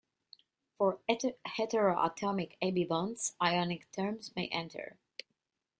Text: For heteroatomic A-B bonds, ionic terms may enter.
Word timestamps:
For 0.73 0.97
heteroatomic 1.07 2.53
A-B 2.59 2.85
bonds, 2.85 3.35
ionic 3.39 3.91
terms 3.91 4.35
may 4.35 4.47
enter. 4.47 4.97